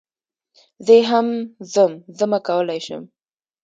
[0.85, 1.27] زه يي هم
[1.73, 3.03] زم زمه کولی شم